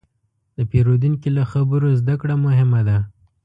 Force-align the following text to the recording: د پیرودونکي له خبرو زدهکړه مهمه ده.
د 0.55 0.59
پیرودونکي 0.69 1.29
له 1.37 1.43
خبرو 1.51 1.89
زدهکړه 1.99 2.35
مهمه 2.45 2.81
ده. 2.87 2.97